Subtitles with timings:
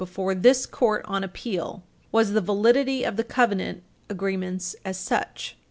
[0.01, 5.59] 9 before this Court on appeal, was the validity of the covenant agreements as such.